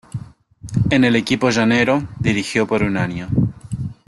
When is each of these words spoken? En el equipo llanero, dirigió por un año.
En 0.89 1.03
el 1.03 1.15
equipo 1.15 1.51
llanero, 1.51 2.03
dirigió 2.19 2.65
por 2.65 2.81
un 2.81 2.97
año. 2.97 3.27